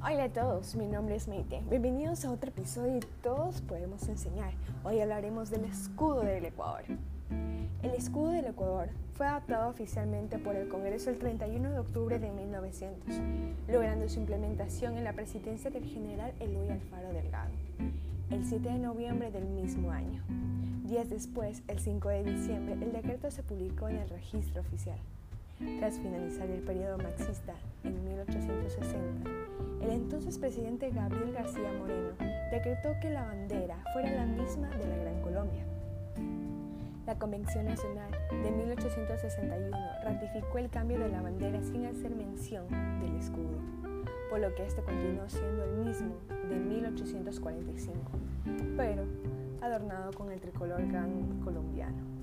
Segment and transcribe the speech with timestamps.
[0.00, 1.60] Hola a todos, mi nombre es Meite.
[1.68, 4.52] Bienvenidos a otro episodio de Todos Podemos Enseñar.
[4.84, 6.84] Hoy hablaremos del escudo del Ecuador.
[7.82, 12.30] El escudo del Ecuador fue adoptado oficialmente por el Congreso el 31 de octubre de
[12.30, 13.12] 1900,
[13.66, 17.50] logrando su implementación en la presidencia del general Eloy Alfaro Delgado,
[18.30, 20.22] el 7 de noviembre del mismo año.
[20.84, 24.98] Días después, el 5 de diciembre, el decreto se publicó en el registro oficial.
[25.80, 29.28] Tras finalizar el periodo marxista en 1860,
[29.88, 32.10] el entonces presidente Gabriel García Moreno
[32.50, 35.64] decretó que la bandera fuera la misma de la Gran Colombia.
[37.06, 42.66] La Convención Nacional de 1861 ratificó el cambio de la bandera sin hacer mención
[43.00, 43.58] del escudo,
[44.28, 46.16] por lo que este continuó siendo el mismo
[46.50, 47.98] de 1845,
[48.76, 49.04] pero
[49.62, 52.17] adornado con el tricolor gran colombiano.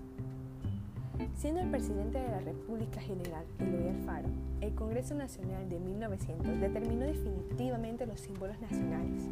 [1.35, 4.27] Siendo el presidente de la República General Eloy Alfaro,
[4.61, 9.23] el Congreso Nacional de 1900 determinó definitivamente los símbolos nacionales.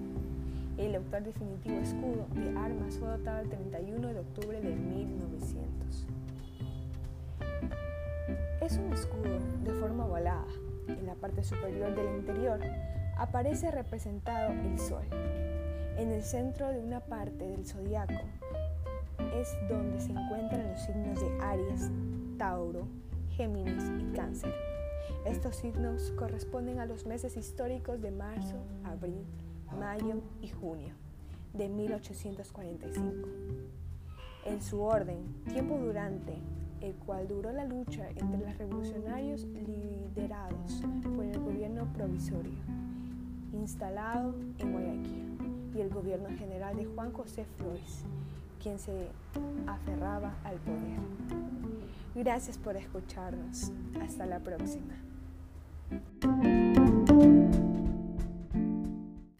[0.78, 6.08] El autor definitivo escudo de armas fue dotado el 31 de octubre de 1900.
[8.62, 10.48] Es un escudo de forma ovalada.
[10.88, 12.60] En la parte superior del interior
[13.18, 15.06] aparece representado el sol.
[15.98, 18.14] En el centro de una parte del zodiaco
[19.40, 21.13] es donde se encuentran los signos
[21.54, 21.92] Aries,
[22.40, 22.88] Tauro,
[23.36, 24.52] Géminis y Cáncer.
[25.24, 29.24] Estos signos corresponden a los meses históricos de marzo, abril,
[29.80, 30.96] mayo y junio
[31.54, 33.28] de 1845.
[34.46, 36.34] En su orden, tiempo durante
[36.82, 40.82] el cual duró la lucha entre los revolucionarios liderados
[41.16, 42.58] por el gobierno provisorio
[43.54, 45.33] instalado en Guayaquil
[45.76, 48.04] y el gobierno general de Juan José Flores,
[48.62, 49.08] quien se
[49.68, 51.00] aferraba al poder.
[52.16, 53.72] Gracias por escucharnos.
[54.02, 55.03] Hasta la próxima.